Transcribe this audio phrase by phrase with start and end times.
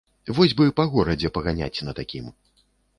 [0.37, 2.37] Вось бы па горадзе паганяць на такім!